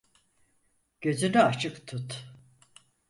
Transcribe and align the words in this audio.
Gözünü 1.01 1.41
açık 1.43 1.87
tut. 1.87 2.25